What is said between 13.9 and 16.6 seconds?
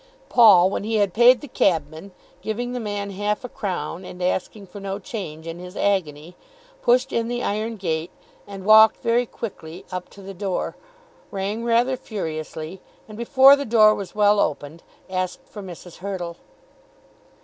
was well opened asked for Mrs. Hurtle.